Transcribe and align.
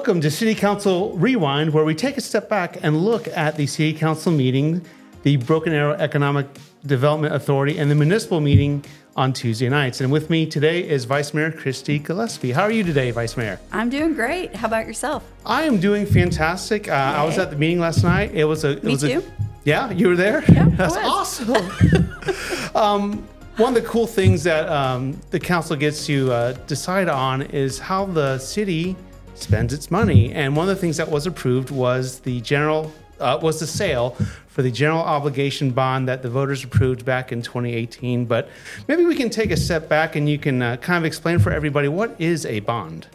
Welcome 0.00 0.22
to 0.22 0.30
City 0.30 0.54
Council 0.54 1.14
Rewind, 1.18 1.74
where 1.74 1.84
we 1.84 1.94
take 1.94 2.16
a 2.16 2.22
step 2.22 2.48
back 2.48 2.82
and 2.82 3.04
look 3.04 3.28
at 3.28 3.56
the 3.56 3.66
City 3.66 3.92
Council 3.92 4.32
meeting, 4.32 4.80
the 5.24 5.36
Broken 5.36 5.74
Arrow 5.74 5.92
Economic 5.92 6.46
Development 6.86 7.34
Authority, 7.34 7.76
and 7.78 7.90
the 7.90 7.94
municipal 7.94 8.40
meeting 8.40 8.82
on 9.14 9.34
Tuesday 9.34 9.68
nights. 9.68 10.00
And 10.00 10.10
with 10.10 10.30
me 10.30 10.46
today 10.46 10.88
is 10.88 11.04
Vice 11.04 11.34
Mayor 11.34 11.52
Christi 11.52 11.98
Gillespie. 11.98 12.50
How 12.50 12.62
are 12.62 12.70
you 12.70 12.82
today, 12.82 13.10
Vice 13.10 13.36
Mayor? 13.36 13.60
I'm 13.72 13.90
doing 13.90 14.14
great. 14.14 14.56
How 14.56 14.68
about 14.68 14.86
yourself? 14.86 15.22
I 15.44 15.64
am 15.64 15.78
doing 15.78 16.06
fantastic. 16.06 16.88
Uh, 16.88 16.92
I 16.92 17.22
was 17.26 17.36
at 17.36 17.50
the 17.50 17.56
meeting 17.56 17.78
last 17.78 18.02
night. 18.02 18.30
It 18.32 18.44
was 18.44 18.64
a. 18.64 18.78
It 18.78 18.84
Me 18.84 18.92
was 18.92 19.02
too. 19.02 19.18
A, 19.18 19.22
yeah, 19.64 19.90
you 19.90 20.08
were 20.08 20.16
there. 20.16 20.42
Yeah, 20.50 20.64
that's 20.70 20.96
awesome. 20.96 21.54
um, 22.74 23.28
one 23.58 23.76
of 23.76 23.82
the 23.82 23.86
cool 23.86 24.06
things 24.06 24.44
that 24.44 24.66
um, 24.70 25.20
the 25.30 25.38
council 25.38 25.76
gets 25.76 26.06
to 26.06 26.32
uh, 26.32 26.52
decide 26.66 27.10
on 27.10 27.42
is 27.42 27.78
how 27.78 28.06
the 28.06 28.38
city 28.38 28.96
spends 29.34 29.72
its 29.72 29.90
money. 29.90 30.32
And 30.32 30.56
one 30.56 30.68
of 30.68 30.74
the 30.74 30.80
things 30.80 30.96
that 30.96 31.10
was 31.10 31.26
approved 31.26 31.70
was 31.70 32.20
the 32.20 32.40
general 32.40 32.92
uh, 33.20 33.38
was 33.40 33.60
the 33.60 33.66
sale 33.66 34.16
for 34.46 34.62
the 34.62 34.70
general 34.70 35.00
obligation 35.00 35.70
bond 35.70 36.08
that 36.08 36.22
the 36.22 36.30
voters 36.30 36.64
approved 36.64 37.04
back 37.04 37.32
in 37.32 37.42
2018. 37.42 38.24
But 38.24 38.48
maybe 38.88 39.04
we 39.04 39.14
can 39.14 39.30
take 39.30 39.50
a 39.50 39.56
step 39.56 39.88
back 39.88 40.16
and 40.16 40.28
you 40.28 40.38
can 40.38 40.62
uh, 40.62 40.76
kind 40.78 40.98
of 40.98 41.04
explain 41.04 41.38
for 41.38 41.52
everybody 41.52 41.88
what 41.88 42.18
is 42.18 42.46
a 42.46 42.60
bond. 42.60 43.06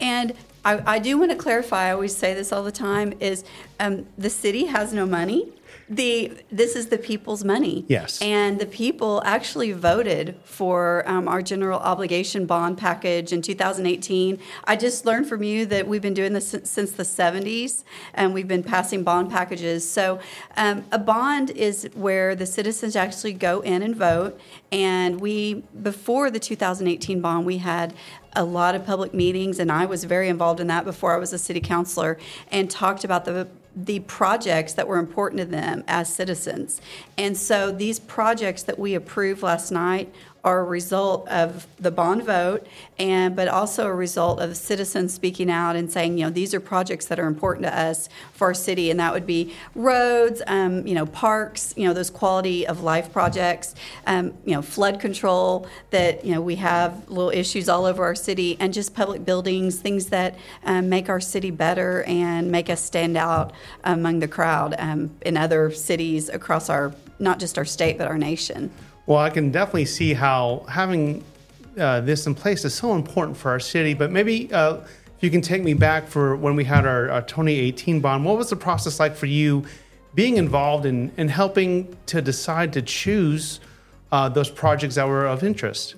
And 0.00 0.34
I, 0.64 0.94
I 0.94 0.98
do 0.98 1.18
want 1.18 1.30
to 1.30 1.36
clarify. 1.36 1.88
I 1.88 1.92
always 1.92 2.16
say 2.16 2.34
this 2.34 2.52
all 2.52 2.64
the 2.64 2.72
time: 2.72 3.14
is 3.20 3.44
um, 3.80 4.06
the 4.18 4.30
city 4.30 4.66
has 4.66 4.92
no 4.92 5.06
money. 5.06 5.52
The 5.88 6.32
this 6.50 6.76
is 6.76 6.86
the 6.86 6.98
people's 6.98 7.44
money. 7.44 7.84
Yes. 7.88 8.20
And 8.22 8.58
the 8.58 8.66
people 8.66 9.22
actually 9.24 9.72
voted 9.72 10.36
for 10.44 11.06
um, 11.06 11.28
our 11.28 11.42
general 11.42 11.78
obligation 11.78 12.46
bond 12.46 12.78
package 12.78 13.32
in 13.32 13.42
2018. 13.42 14.38
I 14.64 14.76
just 14.76 15.04
learned 15.04 15.28
from 15.28 15.42
you 15.42 15.66
that 15.66 15.86
we've 15.86 16.00
been 16.00 16.14
doing 16.14 16.32
this 16.32 16.48
since, 16.64 16.92
the 16.92 17.02
70s, 17.02 17.84
and 18.14 18.32
we've 18.32 18.48
been 18.48 18.62
passing 18.62 19.02
bond 19.02 19.30
packages. 19.30 19.88
So 19.88 20.20
um, 20.56 20.84
a 20.92 20.98
bond 20.98 21.50
is 21.50 21.88
where 21.94 22.34
the 22.34 22.46
citizens 22.46 22.96
actually 22.96 23.32
go 23.32 23.60
in 23.60 23.82
and 23.82 23.94
vote. 23.94 24.40
And 24.72 25.20
we 25.20 25.64
before 25.82 26.30
the 26.30 26.40
2018 26.40 27.20
bond, 27.20 27.44
we 27.44 27.58
had 27.58 27.94
a 28.36 28.44
lot 28.44 28.74
of 28.74 28.84
public 28.84 29.14
meetings, 29.14 29.58
and 29.58 29.70
I 29.70 29.86
was 29.86 30.04
very 30.04 30.28
involved 30.28 30.60
in 30.60 30.66
that 30.68 30.84
before 30.84 31.14
I 31.14 31.18
was 31.18 31.32
a 31.32 31.38
city 31.38 31.60
councilor, 31.60 32.18
and 32.50 32.70
talked 32.70 33.04
about 33.04 33.24
the 33.24 33.48
the 33.76 34.00
projects 34.00 34.74
that 34.74 34.86
were 34.86 34.98
important 34.98 35.40
to 35.40 35.44
them 35.44 35.82
as 35.88 36.12
citizens. 36.12 36.80
And 37.18 37.36
so 37.36 37.72
these 37.72 37.98
projects 37.98 38.62
that 38.64 38.78
we 38.78 38.94
approved 38.94 39.42
last 39.42 39.70
night 39.70 40.14
are 40.44 40.60
a 40.60 40.64
result 40.64 41.26
of 41.28 41.66
the 41.78 41.90
bond 41.90 42.22
vote 42.22 42.66
and 42.98 43.34
but 43.34 43.48
also 43.48 43.86
a 43.86 43.94
result 43.94 44.40
of 44.40 44.56
citizens 44.56 45.12
speaking 45.12 45.50
out 45.50 45.74
and 45.74 45.90
saying, 45.90 46.18
you 46.18 46.24
know, 46.24 46.30
these 46.30 46.52
are 46.54 46.60
projects 46.60 47.06
that 47.06 47.18
are 47.18 47.26
important 47.26 47.64
to 47.64 47.76
us 47.76 48.08
for 48.32 48.48
our 48.48 48.54
city, 48.54 48.90
and 48.90 49.00
that 49.00 49.12
would 49.12 49.26
be 49.26 49.54
roads, 49.74 50.42
um, 50.46 50.86
you 50.86 50.94
know, 50.94 51.06
parks, 51.06 51.72
you 51.76 51.86
know, 51.86 51.94
those 51.94 52.10
quality 52.10 52.66
of 52.66 52.82
life 52.82 53.12
projects, 53.12 53.74
um, 54.06 54.34
you 54.44 54.52
know, 54.52 54.62
flood 54.62 55.00
control 55.00 55.66
that 55.90 56.24
you 56.24 56.32
know 56.32 56.40
we 56.40 56.56
have 56.56 57.08
little 57.08 57.30
issues 57.30 57.68
all 57.68 57.86
over 57.86 58.04
our 58.04 58.14
city, 58.14 58.56
and 58.60 58.74
just 58.74 58.94
public 58.94 59.24
buildings, 59.24 59.78
things 59.78 60.06
that 60.06 60.36
um, 60.64 60.88
make 60.88 61.08
our 61.08 61.20
city 61.20 61.50
better 61.50 62.02
and 62.04 62.50
make 62.50 62.68
us 62.68 62.82
stand 62.82 63.16
out 63.16 63.52
among 63.84 64.20
the 64.20 64.28
crowd 64.28 64.74
um, 64.78 65.10
in 65.22 65.36
other 65.36 65.70
cities 65.70 66.28
across 66.28 66.68
our 66.68 66.92
not 67.18 67.38
just 67.38 67.56
our 67.56 67.64
state 67.64 67.96
but 67.96 68.06
our 68.06 68.18
nation. 68.18 68.70
Well, 69.06 69.18
I 69.18 69.30
can 69.30 69.50
definitely 69.50 69.84
see 69.84 70.14
how 70.14 70.64
having 70.68 71.22
uh, 71.78 72.00
this 72.00 72.26
in 72.26 72.34
place 72.34 72.64
is 72.64 72.74
so 72.74 72.94
important 72.94 73.36
for 73.36 73.50
our 73.50 73.60
city. 73.60 73.94
But 73.94 74.10
maybe 74.10 74.52
uh, 74.52 74.76
if 74.76 75.22
you 75.22 75.30
can 75.30 75.40
take 75.40 75.62
me 75.62 75.74
back 75.74 76.08
for 76.08 76.36
when 76.36 76.56
we 76.56 76.64
had 76.64 76.86
our, 76.86 77.10
our 77.10 77.22
2018 77.22 78.00
bond, 78.00 78.24
what 78.24 78.36
was 78.36 78.50
the 78.50 78.56
process 78.56 79.00
like 79.00 79.14
for 79.14 79.26
you 79.26 79.64
being 80.14 80.36
involved 80.36 80.86
in, 80.86 81.12
in 81.16 81.28
helping 81.28 81.96
to 82.06 82.22
decide 82.22 82.72
to 82.74 82.82
choose 82.82 83.60
uh, 84.12 84.28
those 84.28 84.48
projects 84.48 84.94
that 84.94 85.06
were 85.06 85.26
of 85.26 85.42
interest? 85.42 85.96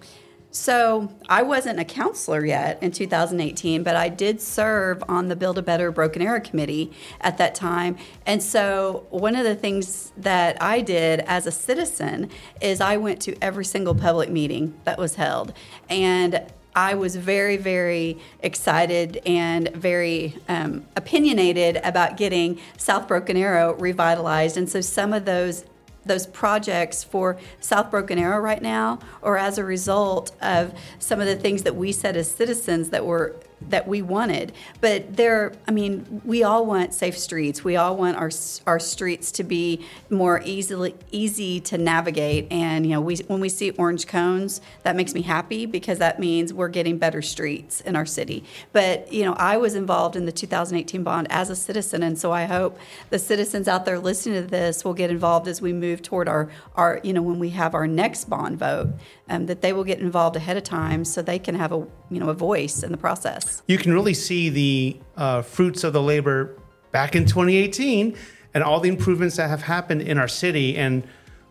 So 0.57 1.13
I 1.29 1.43
wasn't 1.43 1.79
a 1.79 1.85
councilor 1.85 2.45
yet 2.45 2.83
in 2.83 2.91
2018, 2.91 3.83
but 3.83 3.95
I 3.95 4.09
did 4.09 4.41
serve 4.41 5.05
on 5.07 5.29
the 5.29 5.37
Build 5.37 5.59
a 5.59 5.63
Better 5.63 5.93
Broken 5.93 6.23
Arrow 6.23 6.41
Committee 6.41 6.93
at 7.21 7.37
that 7.37 7.55
time. 7.55 7.99
And 8.25 8.43
so 8.43 9.07
one 9.11 9.37
of 9.37 9.45
the 9.45 9.55
things 9.55 10.13
that 10.17 10.61
I 10.63 10.81
did 10.81 11.21
as 11.21 11.47
a 11.47 11.53
citizen 11.53 12.31
is 12.63 12.81
I 12.81 12.97
went 12.97 13.21
to 13.23 13.37
every 13.43 13.67
single 13.67 13.95
public 13.95 14.31
meeting 14.31 14.75
that 14.85 14.99
was 14.99 15.17
held. 15.17 15.53
And 15.91 16.43
I 16.75 16.95
was 16.95 17.17
very, 17.17 17.59
very 17.59 18.19
excited 18.43 19.21
and 19.27 19.69
very 19.75 20.39
um, 20.49 20.87
opinionated 20.97 21.77
about 21.85 22.17
getting 22.17 22.59
South 22.79 23.07
Broken 23.09 23.37
Arrow 23.37 23.75
revitalized. 23.75 24.57
And 24.57 24.69
so 24.69 24.81
some 24.81 25.13
of 25.13 25.27
those 25.27 25.67
those 26.07 26.27
projects 26.27 27.05
for 27.05 27.39
South 27.61 27.91
Broken 27.91 28.19
Arrow 28.19 28.41
right 28.41 28.63
now, 28.63 28.99
or 29.23 29.39
as 29.39 29.59
a 29.59 29.65
result 29.65 30.33
of 30.41 30.73
some 30.99 31.21
of 31.21 31.27
the 31.27 31.37
things 31.37 31.63
that 31.63 31.77
we 31.77 31.93
said 31.93 32.17
as 32.17 32.31
citizens 32.31 32.91
that 32.91 33.05
were 33.05 33.37
that 33.61 33.89
we 33.89 34.03
wanted. 34.03 34.53
But 34.81 35.17
there, 35.17 35.53
I 35.67 35.71
mean, 35.71 36.21
we 36.25 36.43
all 36.43 36.67
want 36.67 36.95
safe 36.95 37.19
streets. 37.19 37.65
We 37.65 37.77
all 37.77 37.97
want 37.97 38.17
our 38.17 38.31
our 38.67 38.79
streets 38.79 39.33
to 39.33 39.45
be 39.45 39.85
more 40.11 40.43
easily 40.45 40.95
easy 41.11 41.61
to 41.61 41.79
navigate. 41.79 42.47
And 42.51 42.85
you 42.87 42.93
know, 42.93 43.01
we 43.01 43.17
when 43.27 43.41
we 43.41 43.49
see 43.49 43.71
orange 43.71 44.07
cones, 44.07 44.61
that 44.83 44.95
makes 44.95 45.15
me 45.15 45.23
happy 45.23 45.67
because 45.67 45.99
that 45.99 46.21
means 46.21 46.53
we're 46.53 46.69
getting 46.69 46.99
better 46.99 47.23
streets 47.23 47.81
in 47.81 47.97
our 47.97 48.07
city. 48.07 48.45
But 48.73 49.13
you 49.13 49.25
know, 49.25 49.35
I 49.35 49.57
was 49.57 49.75
involved 49.75 50.17
in 50.17 50.27
the 50.27 50.33
2018 50.33 51.03
bond 51.03 51.27
as 51.31 51.51
a 51.51 51.57
citizen, 51.57 52.03
and 52.03 52.19
so 52.19 52.33
I 52.33 52.45
hope 52.45 52.79
the 53.11 53.19
citizens 53.19 53.69
out 53.69 53.85
there 53.85 53.99
listening 53.99 54.43
to 54.43 54.49
this 54.49 54.85
will 54.85 54.95
get 54.95 55.11
involved 55.11 55.49
as 55.49 55.63
we 55.63 55.73
move 55.73 56.03
toward 56.03 56.29
our 56.29 56.51
our 56.75 57.01
you 57.03 57.13
know 57.13 57.23
when 57.23 57.39
we 57.39 57.51
have 57.51 57.75
our 57.75 57.87
next 57.87 58.27
bond 58.27 58.59
vote, 58.59 58.89
um, 59.29 59.47
that 59.47 59.63
they 59.63 59.73
will 59.73 59.85
get 59.85 59.99
involved 59.99 60.37
ahead 60.37 60.57
of 60.57 60.63
time 60.63 61.05
so 61.05 61.23
they 61.23 61.39
can 61.39 61.55
have 61.55 61.73
a 61.73 61.87
you 62.11 62.21
know 62.21 62.29
a 62.29 62.35
voice 62.35 62.83
in 62.83 62.93
the 62.93 62.99
process. 62.99 63.46
You 63.67 63.79
can 63.79 63.93
really 63.93 64.15
see 64.15 64.49
the 64.49 64.97
uh, 65.17 65.43
fruits 65.43 65.85
of 65.85 65.93
the 65.93 66.03
labor 66.03 66.57
back 66.93 67.15
in 67.17 67.25
2018 67.27 68.17
and 68.55 68.65
all 68.65 68.81
the 68.81 68.89
improvements 68.89 69.37
that 69.37 69.49
have 69.51 69.63
happened 69.63 70.03
in 70.03 70.19
our 70.19 70.29
city. 70.29 70.77
And, 70.77 71.03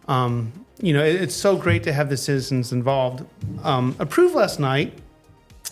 um, 0.08 0.52
you 0.82 0.94
know, 0.94 1.04
it- 1.04 1.22
it's 1.22 1.36
so 1.36 1.56
great 1.58 1.84
to 1.84 1.94
have 1.94 2.10
the 2.10 2.18
citizens 2.18 2.72
involved. 2.72 3.26
Um, 3.64 3.96
approved 4.00 4.34
last 4.36 4.60
night, 4.60 4.98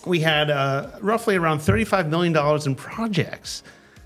we 0.06 0.20
had 0.20 0.50
uh, 0.50 0.90
roughly 1.00 1.36
around 1.36 1.58
$35 1.60 2.08
million 2.08 2.36
in 2.66 2.74
projects. 2.74 3.62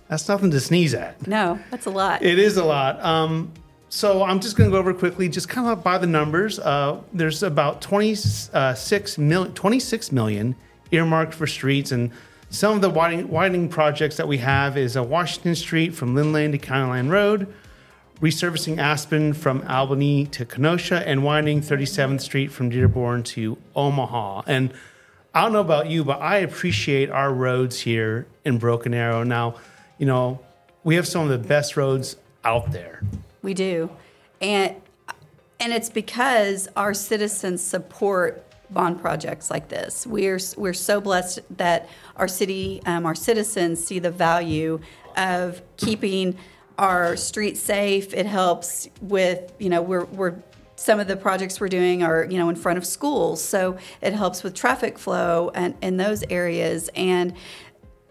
That's 0.09 0.27
nothing 0.29 0.51
to 0.53 0.61
sneeze 0.61 0.95
at. 0.95 1.27
No, 1.27 1.59
that's 1.71 1.87
a 1.87 1.91
lot. 1.91 2.23
It 2.23 2.39
is 2.39 2.57
a 2.57 2.65
lot. 2.65 3.05
Um, 3.05 3.53
so 3.91 4.23
I'm 4.23 4.39
just 4.41 4.57
going 4.57 4.71
to 4.71 4.73
go 4.75 4.79
over 4.79 4.95
quickly, 4.95 5.29
just 5.29 5.49
kind 5.49 5.67
of 5.67 5.83
by 5.83 5.99
the 5.99 6.07
numbers. 6.07 6.59
Uh, 6.59 7.01
there's 7.13 7.43
about 7.43 7.81
26 7.83 9.19
million, 9.19 9.53
26 9.55 10.13
million 10.13 10.55
earmarked 10.91 11.35
for 11.35 11.47
streets, 11.47 11.93
and 11.93 12.11
some 12.51 12.75
of 12.75 12.81
the 12.81 12.91
widening, 12.91 13.29
widening 13.29 13.69
projects 13.69 14.17
that 14.17 14.27
we 14.27 14.39
have 14.39 14.77
is 14.77 14.97
a 14.97 15.03
Washington 15.03 15.55
Street 15.55 15.95
from 15.95 16.15
Lynn 16.15 16.33
Lane 16.33 16.53
to 16.53 16.59
County 16.59 16.89
Line 16.89 17.09
Road, 17.09 17.53
resurfacing 18.21 18.79
Aspen 18.79 19.33
from 19.33 19.63
Albany 19.69 20.27
to 20.27 20.45
Kenosha, 20.45 21.07
and 21.07 21.23
widening 21.23 21.61
37th 21.61 22.23
Street 22.23 22.51
from 22.51 22.71
Dearborn 22.71 23.23
to 23.25 23.59
Omaha. 23.77 24.43
And 24.47 24.73
I 25.35 25.43
don't 25.43 25.53
know 25.53 25.61
about 25.61 25.89
you, 25.89 26.05
but 26.05 26.21
I 26.21 26.39
appreciate 26.39 27.11
our 27.11 27.33
roads 27.33 27.81
here 27.81 28.27
in 28.45 28.59
Broken 28.59 28.95
Arrow. 28.95 29.23
Now, 29.23 29.57
you 29.99 30.07
know, 30.07 30.41
we 30.85 30.95
have 30.95 31.07
some 31.07 31.23
of 31.23 31.29
the 31.29 31.47
best 31.47 31.77
roads 31.77 32.17
out 32.45 32.73
there. 32.73 33.03
We 33.43 33.53
do, 33.53 33.91
and 34.41 34.75
and 35.61 35.73
it's 35.73 35.91
because 35.91 36.69
our 36.77 36.95
citizens 36.95 37.63
support 37.63 38.48
bond 38.71 39.01
projects 39.01 39.51
like 39.51 39.69
this. 39.69 40.07
We're 40.07 40.39
we're 40.57 40.75
so 40.75 41.01
blessed 41.01 41.41
that 41.57 41.89
our 42.17 42.29
city, 42.29 42.81
um, 42.87 43.07
our 43.07 43.15
citizens 43.15 43.85
see 43.85 43.99
the 43.99 44.11
value 44.11 44.81
of 45.17 45.63
keeping 45.77 46.37
our 46.79 47.17
streets 47.17 47.61
safe. 47.61 48.15
It 48.15 48.27
helps 48.27 48.89
with 49.01 49.53
you 49.59 49.69
know 49.69 49.83
we're 49.83 50.05
we're 50.05 50.37
some 50.77 51.01
of 51.01 51.09
the 51.09 51.17
projects 51.17 51.61
we're 51.61 51.69
doing 51.69 52.03
are 52.03 52.27
you 52.31 52.39
know 52.39 52.49
in 52.49 52.57
front 52.57 52.79
of 52.79 52.87
schools, 52.87 53.43
so 53.43 53.79
it 54.01 54.13
helps 54.13 54.43
with 54.43 54.55
traffic 54.55 54.99
flow 54.99 55.51
and 55.55 55.75
in 55.83 55.97
those 55.97 56.25
areas 56.31 56.89
and. 56.95 57.35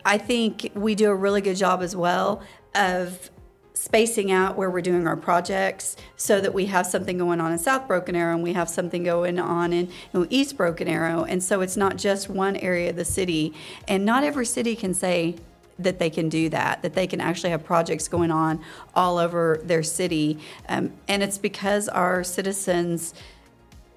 I 0.06 0.18
think 0.18 0.72
we 0.74 0.96
do 0.96 1.10
a 1.10 1.16
really 1.16 1.42
good 1.42 1.58
job 1.58 1.82
as 1.82 1.94
well 1.94 2.42
of 2.76 3.30
spacing 3.78 4.32
out 4.32 4.58
where 4.58 4.70
we're 4.70 4.82
doing 4.82 5.08
our 5.08 5.16
projects 5.16 5.96
so 6.16 6.42
that 6.42 6.54
we 6.54 6.66
have 6.66 6.86
something 6.86 7.18
going 7.18 7.40
on 7.40 7.52
in 7.52 7.60
South 7.60 7.88
Broken 7.88 8.16
Arrow 8.16 8.34
and 8.34 8.44
we 8.44 8.54
have 8.54 8.70
something 8.70 9.04
going 9.04 9.40
on 9.40 9.72
in 9.72 9.88
you 9.88 9.94
know, 10.14 10.28
East 10.30 10.58
Broken 10.58 10.88
Arrow. 10.88 11.24
And 11.24 11.44
so 11.44 11.62
it's 11.62 11.78
not 11.78 11.98
just 11.98 12.30
one 12.30 12.56
area 12.58 12.90
of 12.90 12.96
the 12.96 13.06
city. 13.06 13.54
And 13.88 14.06
not 14.06 14.24
every 14.24 14.46
city 14.46 14.76
can 14.76 14.94
say 14.94 15.36
that 15.80 16.00
they 16.00 16.10
can 16.10 16.28
do 16.28 16.50
that, 16.50 16.82
that 16.82 16.94
they 16.96 17.06
can 17.06 17.22
actually 17.22 17.52
have 17.52 17.64
projects 17.64 18.08
going 18.08 18.32
on 18.32 18.60
all 18.96 19.20
over 19.20 19.62
their 19.64 19.84
city. 19.84 20.40
Um, 20.68 20.94
and 21.08 21.22
it's 21.22 21.38
because 21.38 21.88
our 21.88 22.24
citizens 22.24 23.14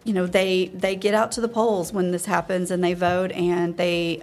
you 0.03 0.15
know 0.15 0.27
they 0.27 0.69
they 0.69 0.97
get 0.97 1.13
out 1.13 1.31
to 1.31 1.43
the 1.43 1.49
polls 1.49 1.93
when 1.93 2.11
this 2.11 2.25
happens 2.25 2.71
and 2.71 2.83
they 2.83 2.95
vote 2.95 3.31
and 3.33 3.77
they 3.77 4.23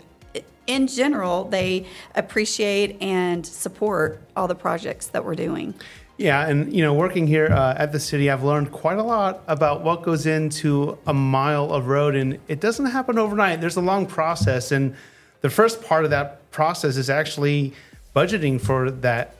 in 0.67 0.87
general, 0.87 1.45
they 1.45 1.85
appreciate 2.15 3.01
and 3.01 3.45
support 3.45 4.21
all 4.35 4.47
the 4.47 4.55
projects 4.55 5.07
that 5.07 5.25
we're 5.25 5.35
doing. 5.35 5.73
Yeah, 6.17 6.47
and 6.47 6.73
you 6.73 6.81
know, 6.81 6.93
working 6.93 7.27
here 7.27 7.47
uh, 7.47 7.75
at 7.77 7.91
the 7.91 7.99
city, 7.99 8.29
I've 8.29 8.43
learned 8.43 8.71
quite 8.71 8.97
a 8.97 9.03
lot 9.03 9.43
about 9.47 9.83
what 9.83 10.01
goes 10.01 10.25
into 10.25 10.97
a 11.05 11.13
mile 11.13 11.71
of 11.71 11.87
road, 11.87 12.15
and 12.15 12.39
it 12.47 12.59
doesn't 12.59 12.87
happen 12.87 13.19
overnight. 13.19 13.61
There's 13.61 13.77
a 13.77 13.81
long 13.81 14.07
process, 14.07 14.71
and 14.71 14.95
the 15.41 15.49
first 15.49 15.83
part 15.83 16.05
of 16.05 16.09
that 16.09 16.49
process 16.49 16.97
is 16.97 17.09
actually 17.11 17.73
budgeting 18.15 18.59
for 18.59 18.89
that 18.89 19.35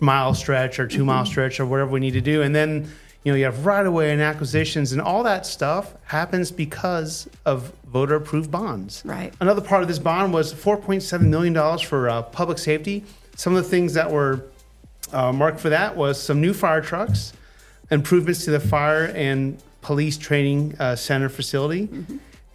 mile 0.00 0.32
stretch 0.32 0.78
or 0.78 0.86
2 0.86 1.04
mile 1.04 1.26
stretch 1.26 1.60
or 1.60 1.66
whatever 1.66 1.90
we 1.90 2.00
need 2.00 2.12
to 2.12 2.22
do, 2.22 2.40
and 2.40 2.54
then 2.56 2.90
you 3.28 3.34
know 3.34 3.36
you 3.36 3.44
have 3.44 3.66
right 3.66 3.84
away 3.84 4.10
and 4.10 4.22
acquisitions, 4.22 4.92
and 4.92 5.02
all 5.02 5.22
that 5.22 5.44
stuff 5.44 5.92
happens 6.04 6.50
because 6.50 7.28
of 7.44 7.74
voter 7.86 8.14
approved 8.14 8.50
bonds. 8.50 9.02
Right. 9.04 9.34
Another 9.38 9.60
part 9.60 9.82
of 9.82 9.88
this 9.88 9.98
bond 9.98 10.32
was 10.32 10.54
4.7 10.54 11.20
million 11.26 11.52
dollars 11.52 11.82
for 11.82 12.08
uh, 12.08 12.22
public 12.22 12.56
safety. 12.56 13.04
Some 13.36 13.54
of 13.54 13.62
the 13.62 13.68
things 13.68 13.92
that 13.92 14.10
were 14.10 14.46
uh, 15.12 15.30
marked 15.30 15.60
for 15.60 15.68
that 15.68 15.94
was 15.94 16.18
some 16.18 16.40
new 16.40 16.54
fire 16.54 16.80
trucks, 16.80 17.34
improvements 17.90 18.46
to 18.46 18.50
the 18.50 18.60
fire 18.60 19.12
and 19.14 19.62
police 19.82 20.16
training 20.16 20.74
uh, 20.78 20.96
center 20.96 21.28
facility, 21.28 21.90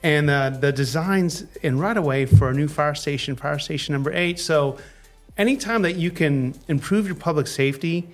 and 0.01 0.27
uh, 0.27 0.49
the 0.49 0.71
designs 0.71 1.45
in 1.61 1.77
right 1.77 1.97
away 1.97 2.25
for 2.25 2.49
a 2.49 2.53
new 2.55 2.67
fire 2.67 2.95
station, 2.95 3.35
fire 3.35 3.59
station 3.59 3.93
number 3.93 4.11
eight. 4.11 4.39
So, 4.39 4.79
anytime 5.37 5.83
that 5.83 5.97
you 5.97 6.09
can 6.09 6.55
improve 6.67 7.05
your 7.05 7.15
public 7.15 7.45
safety, 7.45 8.09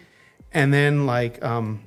and 0.52 0.74
then 0.74 1.06
like 1.06 1.42
um, 1.42 1.84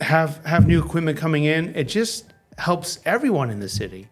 have 0.00 0.44
have 0.44 0.66
new 0.66 0.82
equipment 0.82 1.18
coming 1.18 1.44
in, 1.44 1.74
it 1.74 1.84
just 1.84 2.32
helps 2.58 3.00
everyone 3.04 3.50
in 3.50 3.60
the 3.60 3.68
city. 3.68 4.08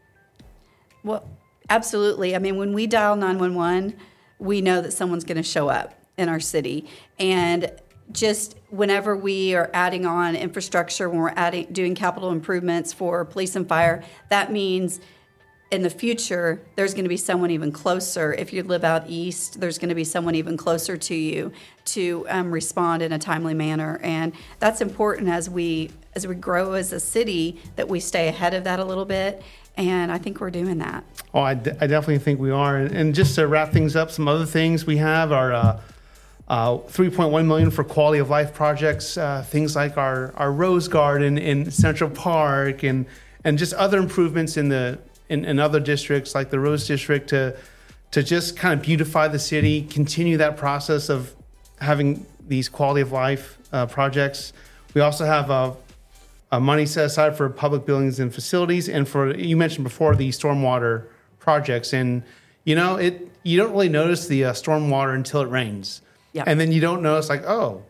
Well, 1.03 1.29
absolutely. 1.69 2.35
I 2.35 2.39
mean, 2.39 2.57
when 2.57 2.73
we 2.73 2.87
dial 2.87 3.17
911, 3.17 3.97
we 4.39 4.61
know 4.61 4.81
that 4.81 4.93
someone's 4.93 5.25
going 5.25 5.37
to 5.37 5.43
show 5.43 5.69
up 5.69 5.95
in 6.17 6.29
our 6.29 6.41
city. 6.41 6.89
And 7.19 7.71
just 8.13 8.57
whenever 8.71 9.17
we 9.17 9.55
are 9.55 9.71
adding 9.73 10.07
on 10.07 10.37
infrastructure, 10.37 11.09
when 11.09 11.21
we're 11.21 11.31
adding 11.31 11.67
doing 11.73 11.95
capital 11.95 12.31
improvements 12.31 12.93
for 12.93 13.25
police 13.25 13.57
and 13.57 13.69
fire, 13.69 14.03
that 14.29 14.53
means 14.53 15.01
in 15.71 15.83
the 15.83 15.91
future 15.91 16.61
there's 16.77 16.95
going 16.95 17.05
to 17.05 17.09
be 17.09 17.17
someone 17.17 17.51
even 17.51 17.73
closer. 17.73 18.33
If 18.33 18.53
you 18.53 18.63
live 18.63 18.85
out 18.85 19.09
east, 19.09 19.61
there's 19.61 19.79
going 19.79 19.89
to 19.89 19.95
be 19.95 20.05
someone 20.05 20.35
even 20.35 20.57
closer 20.57 20.97
to 20.97 21.15
you 21.15 21.53
to 21.87 22.27
um, 22.29 22.53
respond 22.53 23.03
in 23.03 23.13
a 23.13 23.19
timely 23.19 23.55
manner, 23.55 24.01
and 24.03 24.33
that's 24.61 24.81
important 24.81 25.29
as 25.29 25.51
we 25.51 25.91
as 26.15 26.27
we 26.27 26.35
grow 26.35 26.75
as 26.75 26.93
a 26.93 27.01
city 27.01 27.61
that 27.77 27.89
we 27.89 27.99
stay 27.99 28.29
ahead 28.29 28.55
of 28.55 28.65
that 28.65 28.79
a 28.79 28.85
little 28.85 29.05
bit. 29.05 29.43
And 29.77 30.13
I 30.13 30.19
think 30.19 30.41
we're 30.41 30.53
doing 30.53 30.79
that. 30.79 31.03
Oh, 31.35 31.41
I, 31.41 31.55
d- 31.55 31.73
I 31.81 31.89
definitely 31.89 32.21
think 32.21 32.39
we 32.39 32.53
are. 32.53 32.77
And, 32.77 32.97
and 32.97 33.13
just 33.13 33.35
to 33.35 33.49
wrap 33.49 33.73
things 33.73 33.97
up, 33.97 34.13
some 34.13 34.29
other 34.29 34.47
things 34.47 34.87
we 34.87 34.99
have 34.99 35.33
are 35.33 35.53
uh, 35.53 35.81
uh, 36.47 36.77
3.1 36.77 37.45
million 37.47 37.73
for 37.73 37.83
quality 37.83 38.21
of 38.21 38.31
life 38.31 38.55
projects, 38.55 39.19
uh, 39.19 39.43
things 39.43 39.75
like 39.75 39.97
our, 39.97 40.33
our 40.37 40.53
rose 40.53 40.87
garden 40.87 41.37
in 41.37 41.69
Central 41.73 42.09
Park, 42.09 42.85
and 42.85 43.07
and 43.45 43.59
just 43.59 43.75
other 43.75 43.99
improvements 43.99 44.57
in 44.57 44.69
the 44.69 44.99
in, 45.29 45.45
in 45.45 45.59
other 45.59 45.81
districts 45.81 46.35
like 46.35 46.51
the 46.51 46.61
Rose 46.61 46.87
District 46.87 47.29
to 47.31 47.57
to 48.11 48.23
just 48.23 48.57
kind 48.57 48.79
of 48.79 48.85
beautify 48.87 49.27
the 49.27 49.41
city, 49.41 49.83
continue 49.83 50.37
that 50.37 50.57
process 50.57 51.09
of 51.09 51.35
having 51.81 52.25
these 52.47 52.69
quality 52.69 53.01
of 53.01 53.11
life 53.11 53.59
uh, 53.73 53.87
projects. 53.87 54.53
We 54.95 55.01
also 55.01 55.25
have 55.25 55.51
a, 55.51 55.75
uh, 56.53 56.61
money 56.61 56.87
set 56.87 57.07
aside 57.07 57.37
for 57.37 57.49
public 57.51 57.85
buildings 57.85 58.21
and 58.21 58.33
facilities, 58.33 58.89
and 58.89 59.09
for 59.09 59.35
you 59.35 59.57
mentioned 59.57 59.83
before 59.83 60.15
the 60.15 60.29
stormwater 60.29 61.07
projects. 61.41 61.93
And 61.93 62.23
you 62.63 62.77
know, 62.77 62.97
it 62.97 63.29
you 63.43 63.59
don't 63.59 63.73
really 63.73 63.89
notice 63.89 64.29
the 64.29 64.45
uh, 64.45 64.53
stormwater 64.53 65.15
until 65.15 65.41
it 65.41 65.49
rains, 65.49 66.01
Yeah. 66.33 66.45
and 66.47 66.61
then 66.61 66.71
you 66.71 66.81
don't 66.81 67.03
notice 67.03 67.29
like, 67.29 67.43
oh, 67.45 67.83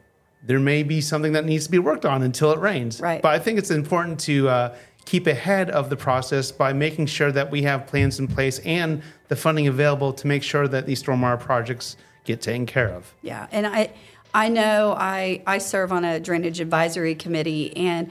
there 0.46 0.58
may 0.58 0.82
be 0.82 1.00
something 1.02 1.32
that 1.32 1.44
needs 1.44 1.66
to 1.66 1.70
be 1.70 1.78
worked 1.78 2.06
on 2.06 2.22
until 2.22 2.52
it 2.52 2.58
rains. 2.58 3.00
Right. 3.00 3.20
But 3.20 3.34
I 3.34 3.38
think 3.38 3.58
it's 3.58 3.70
important 3.70 4.20
to 4.20 4.48
uh, 4.48 4.76
keep 5.04 5.26
ahead 5.26 5.70
of 5.70 5.90
the 5.90 5.96
process 5.96 6.50
by 6.50 6.72
making 6.72 7.06
sure 7.06 7.30
that 7.32 7.50
we 7.50 7.62
have 7.62 7.86
plans 7.86 8.18
in 8.18 8.28
place 8.28 8.58
and 8.60 9.02
the 9.28 9.36
funding 9.36 9.66
available 9.66 10.12
to 10.12 10.26
make 10.26 10.42
sure 10.42 10.66
that 10.68 10.86
these 10.86 11.02
stormwater 11.02 11.38
projects 11.38 11.96
get 12.24 12.40
taken 12.40 12.66
care 12.66 12.88
of. 12.88 13.14
Yeah, 13.22 13.46
and 13.52 13.66
I, 13.66 13.90
I 14.32 14.48
know 14.48 14.94
I 14.98 15.42
I 15.46 15.58
serve 15.58 15.92
on 15.92 16.04
a 16.04 16.18
drainage 16.18 16.60
advisory 16.60 17.14
committee, 17.14 17.76
and 17.76 18.10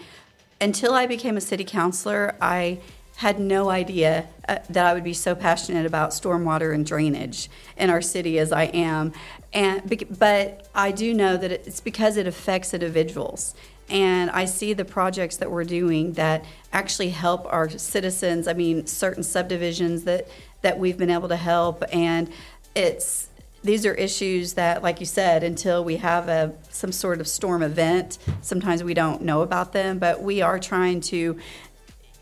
until 0.62 0.94
I 0.94 1.08
became 1.08 1.36
a 1.36 1.42
city 1.42 1.64
councilor, 1.64 2.36
I 2.40 2.80
had 3.18 3.40
no 3.40 3.70
idea 3.70 4.28
uh, 4.48 4.58
that 4.70 4.86
I 4.86 4.94
would 4.94 5.04
be 5.04 5.14
so 5.14 5.36
passionate 5.36 5.86
about 5.86 6.12
stormwater 6.12 6.74
and 6.74 6.86
drainage 6.86 7.50
in 7.78 7.90
our 7.90 8.02
city 8.02 8.40
as 8.40 8.52
I 8.52 8.64
am, 8.66 9.14
and 9.52 10.18
but 10.18 10.68
I 10.74 10.92
do 10.92 11.14
know 11.14 11.38
that 11.38 11.52
it's 11.52 11.82
because 11.82 12.18
it 12.18 12.28
affects 12.28 12.74
individuals. 12.74 13.56
And 13.90 14.30
I 14.32 14.46
see 14.46 14.74
the 14.74 14.86
projects 14.86 15.38
that 15.38 15.52
we're 15.52 15.66
doing 15.66 16.14
that 16.14 16.46
actually 16.72 17.10
help 17.10 17.46
our 17.52 17.70
citizens. 17.70 18.48
I 18.48 18.54
mean, 18.54 18.88
certain 18.88 19.24
subdivisions 19.24 20.04
that, 20.06 20.28
that 20.62 20.80
we've 20.80 20.98
been 20.98 21.10
able 21.10 21.30
to 21.30 21.36
help, 21.36 21.84
and 21.92 22.30
it's 22.76 23.30
these 23.64 23.86
are 23.86 23.94
issues 23.94 24.54
that, 24.54 24.84
like 24.84 25.00
you 25.00 25.06
said, 25.06 25.44
until 25.44 25.84
we 25.84 25.98
have 25.98 26.28
a 26.28 26.54
some 26.70 26.92
sort 26.92 27.22
of 27.22 27.28
storm 27.28 27.64
event, 27.64 28.18
sometimes 28.42 28.84
we 28.84 28.94
don't 28.94 29.22
know 29.22 29.42
about 29.42 29.72
them. 29.72 30.00
But 30.00 30.22
we 30.22 30.42
are 30.42 30.60
trying 30.60 31.02
to 31.02 31.40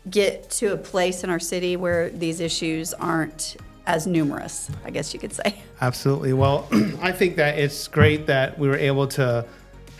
get 0.08 0.50
to 0.50 0.72
a 0.72 0.76
place 0.76 1.24
in 1.24 1.30
our 1.30 1.40
city 1.40 1.76
where 1.76 2.10
these 2.10 2.40
issues 2.40 2.94
aren't 2.94 3.56
as 3.86 4.06
numerous. 4.06 4.70
I 4.84 4.90
guess 4.90 5.12
you 5.12 5.18
could 5.18 5.32
say. 5.32 5.56
Absolutely. 5.80 6.32
Well, 6.32 6.68
I 7.00 7.10
think 7.10 7.36
that 7.36 7.58
it's 7.58 7.88
great 7.88 8.26
that 8.26 8.56
we 8.58 8.68
were 8.68 8.76
able 8.76 9.08
to 9.08 9.44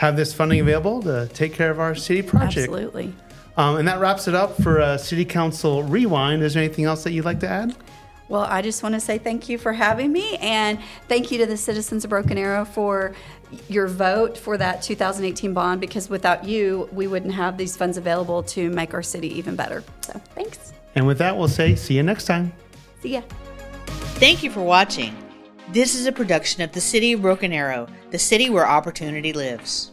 have 0.03 0.17
this 0.17 0.35
funding 0.35 0.59
available 0.59 1.01
to 1.01 1.29
take 1.33 1.55
care 1.55 1.71
of 1.71 1.79
our 1.79 1.95
city 1.95 2.23
project. 2.23 2.69
Absolutely. 2.69 3.15
Um, 3.57 3.77
and 3.77 3.87
that 3.87 4.01
wraps 4.01 4.27
it 4.27 4.35
up 4.35 4.61
for 4.61 4.81
uh, 4.81 4.99
City 4.99 5.25
Council 5.25 5.85
Rewind. 5.85 6.43
Is 6.43 6.55
there 6.55 6.63
anything 6.65 6.87
else 6.87 7.05
that 7.05 7.13
you'd 7.13 7.25
like 7.25 7.39
to 7.41 7.49
add? 7.49 7.77
Well, 8.29 8.41
I 8.41 8.63
just 8.63 8.83
want 8.83 8.97
to 8.97 9.01
say 9.01 9.19
thank 9.19 9.49
you 9.49 9.59
for 9.59 9.73
having 9.73 10.11
me, 10.11 10.39
and 10.39 10.81
thank 11.07 11.31
you 11.31 11.39
to 11.39 11.47
the 11.47 11.57
citizens 11.57 12.03
of 12.03 12.11
Broken 12.11 12.37
Arrow 12.37 12.65
for 12.65 13.15
your 13.69 13.87
vote 13.87 14.37
for 14.37 14.57
that 14.57 14.83
2018 14.83 15.55
bond. 15.55 15.81
Because 15.81 16.11
without 16.11 16.45
you, 16.45 16.89
we 16.91 17.07
wouldn't 17.07 17.35
have 17.35 17.57
these 17.57 17.77
funds 17.77 17.97
available 17.97 18.43
to 18.43 18.71
make 18.71 18.95
our 18.95 19.05
city 19.05 19.29
even 19.39 19.55
better. 19.55 19.85
So, 20.01 20.21
thanks. 20.35 20.73
And 20.97 21.07
with 21.07 21.19
that, 21.19 21.37
we'll 21.37 21.47
say 21.47 21.77
see 21.77 21.95
you 21.95 22.03
next 22.03 22.25
time. 22.25 22.53
See 23.03 23.11
ya. 23.11 23.23
Thank 24.19 24.43
you 24.43 24.51
for 24.51 24.63
watching. 24.63 25.17
This 25.69 25.94
is 25.94 26.06
a 26.06 26.13
production 26.13 26.61
of 26.63 26.73
the 26.73 26.81
City 26.81 27.13
of 27.13 27.23
Broken 27.23 27.53
Arrow, 27.53 27.87
the 28.11 28.19
city 28.19 28.51
where 28.51 28.67
opportunity 28.67 29.32
lives. 29.32 29.92